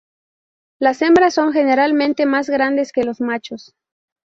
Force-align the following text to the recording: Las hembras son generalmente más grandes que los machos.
Las 0.79 1.03
hembras 1.03 1.35
son 1.35 1.53
generalmente 1.53 2.25
más 2.25 2.49
grandes 2.49 2.91
que 2.91 3.03
los 3.03 3.21
machos. 3.21 3.75